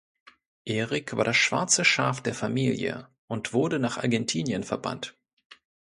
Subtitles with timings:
[0.65, 5.15] Erik war das schwarze Schaf der Familie und wurde nach Argentinien verbannt.